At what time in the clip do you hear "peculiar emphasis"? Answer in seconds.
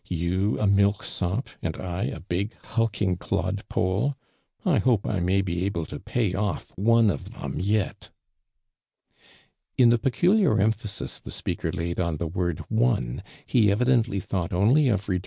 9.99-11.19